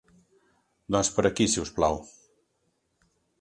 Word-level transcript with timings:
Doncs 0.95 1.11
per 1.17 1.25
aquí 1.29 1.47
si 1.57 1.61
us 1.65 1.73
plau. 1.77 2.01